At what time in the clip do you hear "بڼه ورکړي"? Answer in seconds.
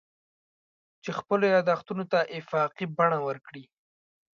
2.97-3.63